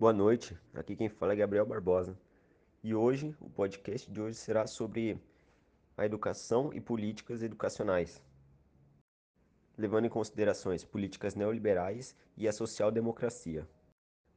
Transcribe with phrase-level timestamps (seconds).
[0.00, 2.18] Boa noite, aqui quem fala é Gabriel Barbosa.
[2.82, 5.20] E hoje, o podcast de hoje será sobre
[5.94, 8.18] a educação e políticas educacionais,
[9.76, 13.68] levando em considerações políticas neoliberais e a social-democracia.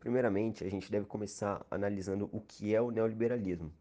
[0.00, 3.72] Primeiramente, a gente deve começar analisando o que é o neoliberalismo.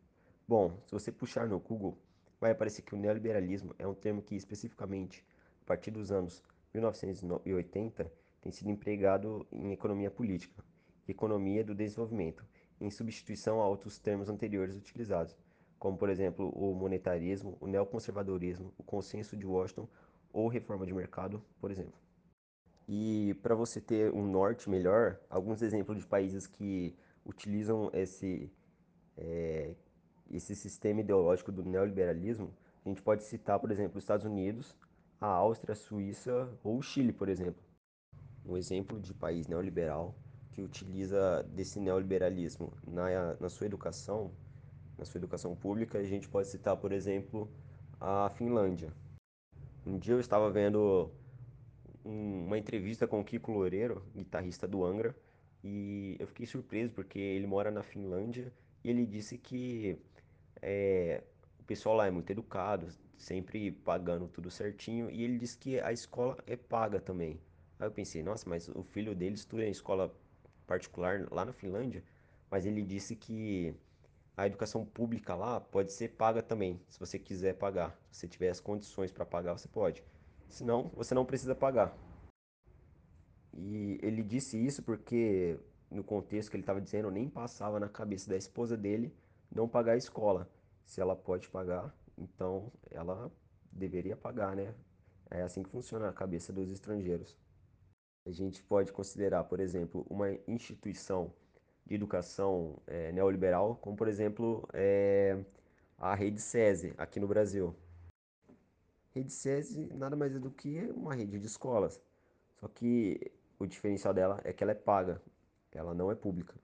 [0.47, 1.97] Bom, se você puxar no Google,
[2.39, 5.25] vai aparecer que o neoliberalismo é um termo que especificamente,
[5.63, 6.43] a partir dos anos
[6.75, 10.63] 1980, tem sido empregado em economia política
[11.11, 12.45] economia do desenvolvimento,
[12.79, 15.37] em substituição a outros termos anteriores utilizados,
[15.77, 19.87] como por exemplo o monetarismo, o neoconservadorismo, o consenso de Washington
[20.33, 21.99] ou reforma de mercado, por exemplo.
[22.87, 28.51] E para você ter um norte melhor, alguns exemplos de países que utilizam esse,
[29.17, 29.75] é,
[30.29, 34.75] esse sistema ideológico do neoliberalismo, a gente pode citar, por exemplo, os Estados Unidos,
[35.19, 37.63] a Áustria, a Suíça ou o Chile, por exemplo.
[38.43, 40.15] Um exemplo de país neoliberal
[40.51, 44.31] que utiliza desse neoliberalismo na, na sua educação,
[44.97, 47.49] na sua educação pública, a gente pode citar, por exemplo,
[47.99, 48.93] a Finlândia.
[49.85, 51.11] Um dia eu estava vendo
[52.05, 55.15] um, uma entrevista com o Kiko Loureiro, guitarrista do Angra,
[55.63, 58.51] e eu fiquei surpreso porque ele mora na Finlândia
[58.83, 59.97] e ele disse que
[60.61, 61.23] é,
[61.59, 65.91] o pessoal lá é muito educado, sempre pagando tudo certinho, e ele disse que a
[65.91, 67.39] escola é paga também.
[67.79, 70.13] Aí eu pensei, nossa, mas o filho dele estuda em escola
[70.71, 72.01] particular lá na Finlândia,
[72.49, 73.75] mas ele disse que
[74.37, 77.99] a educação pública lá pode ser paga também, se você quiser pagar.
[78.09, 80.01] Se você tiver as condições para pagar, você pode.
[80.49, 81.93] Senão, você não precisa pagar.
[83.53, 88.29] E ele disse isso porque, no contexto que ele estava dizendo, nem passava na cabeça
[88.29, 89.13] da esposa dele
[89.53, 90.49] não pagar a escola.
[90.85, 93.29] Se ela pode pagar, então ela
[93.71, 94.73] deveria pagar, né?
[95.29, 97.37] É assim que funciona a cabeça dos estrangeiros.
[98.25, 101.33] A gente pode considerar, por exemplo, uma instituição
[101.85, 105.43] de educação é, neoliberal, como por exemplo é,
[105.97, 107.75] a rede SESI aqui no Brasil.
[109.13, 111.99] Rede SESI nada mais é do que uma rede de escolas,
[112.59, 115.21] só que o diferencial dela é que ela é paga,
[115.71, 116.55] ela não é pública.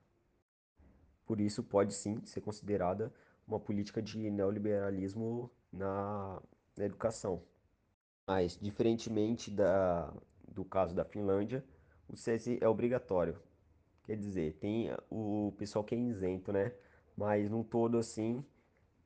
[1.26, 3.12] Por isso pode sim ser considerada
[3.46, 6.40] uma política de neoliberalismo na,
[6.76, 7.42] na educação.
[8.26, 10.12] Mas, diferentemente da,
[10.58, 11.64] do caso da Finlândia,
[12.08, 13.38] o SESI é obrigatório.
[14.02, 16.72] Quer dizer, tem o pessoal que é isento, né?
[17.16, 18.44] Mas num todo assim,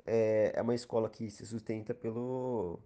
[0.06, 2.80] é, é uma escola que se sustenta pelo,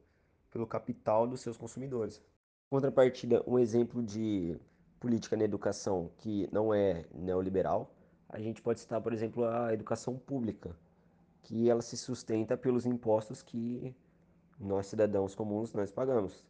[0.50, 2.20] pelo capital dos seus consumidores.
[2.68, 4.58] Contrapartida, um exemplo de
[4.98, 7.94] política na educação que não é neoliberal,
[8.28, 10.76] a gente pode citar, por exemplo, a educação pública,
[11.42, 13.94] que ela se sustenta pelos impostos que
[14.58, 16.44] nós cidadãos comuns nós pagamos.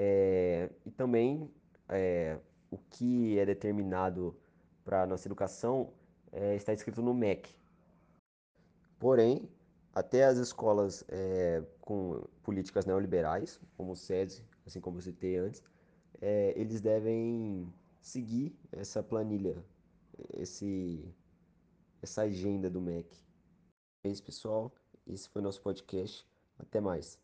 [0.00, 1.50] É, e também
[1.88, 2.38] é,
[2.70, 4.38] o que é determinado
[4.84, 5.92] para a nossa educação
[6.30, 7.52] é, está escrito no MEC.
[8.96, 9.50] Porém,
[9.92, 11.04] até as escolas
[11.80, 15.62] com políticas neoliberais, como o SESI, assim como eu citei antes,
[16.54, 19.64] eles devem seguir essa planilha,
[20.34, 21.12] esse,
[22.02, 23.16] essa agenda do MEC.
[24.04, 24.72] É isso, pessoal.
[25.06, 26.26] Esse foi nosso podcast.
[26.58, 27.18] Até mais.